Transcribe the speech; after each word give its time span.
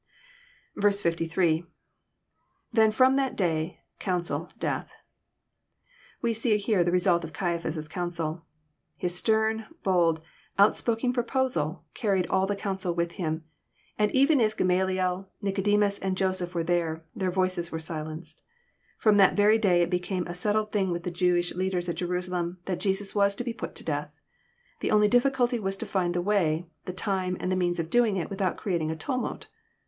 68.— 0.79 1.67
[T^cn/rom 2.75 3.17
tJiat 3.19 3.35
day... 3.35 3.81
counsel,.. 3.99 4.49
death.} 4.57 4.89
We 6.23 6.33
see 6.33 6.57
here 6.57 6.83
the 6.83 6.91
re 6.91 6.97
sult 6.97 7.23
of 7.23 7.33
Caiaphas* 7.33 7.87
counsel. 7.87 8.43
His 8.97 9.13
stern, 9.15 9.67
bold, 9.83 10.19
outspoken 10.57 11.13
proposal 11.13 11.85
carried 11.93 12.25
all 12.29 12.47
the 12.47 12.55
council 12.55 12.95
with 12.95 13.11
him, 13.11 13.43
and 13.95 14.09
even 14.15 14.41
If 14.41 14.57
Gamaliel, 14.57 15.29
Nlcode 15.43 15.67
nius, 15.77 15.99
and 16.01 16.17
Joseph 16.17 16.55
were 16.55 16.63
there, 16.63 17.05
their 17.15 17.29
voices 17.29 17.71
were 17.71 17.79
silenced. 17.79 18.41
From 18.97 19.17
that 19.17 19.35
very 19.35 19.59
day 19.59 19.83
It 19.83 19.91
became 19.91 20.25
a 20.25 20.33
settled 20.33 20.71
thing 20.71 20.89
with 20.89 21.03
the 21.03 21.11
Jewish 21.11 21.53
leaders 21.53 21.87
at 21.87 21.97
Jerusalem, 21.97 22.57
that 22.65 22.79
Jesus 22.79 23.13
was 23.13 23.35
to 23.35 23.43
be 23.43 23.53
put 23.53 23.75
to 23.75 23.83
death. 23.83 24.09
The 24.79 24.89
only 24.89 25.07
difficulty 25.09 25.59
was 25.59 25.77
to 25.77 25.85
find 25.85 26.15
the 26.15 26.23
way, 26.23 26.65
the 26.85 26.91
time, 26.91 27.37
and 27.39 27.51
the 27.51 27.55
means 27.55 27.79
of 27.79 27.91
doing 27.91 28.17
it 28.17 28.31
without 28.31 28.57
creating 28.57 28.89
a 28.89 28.95
tumult. 28.95 29.45